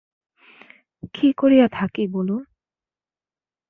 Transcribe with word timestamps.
কী 1.13 1.27
করিয়া 1.33 1.67
থাকি 1.67 2.03
বলুন। 2.07 2.41